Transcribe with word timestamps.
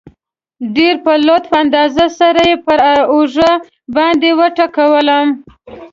ډېر 0.75 0.95
په 1.05 1.13
لطیف 1.27 1.51
انداز 1.61 1.95
سره 2.19 2.41
یې 2.49 2.57
پر 2.65 2.79
اوږه 3.13 3.51
باندې 3.95 4.29
وټکولم. 4.39 5.27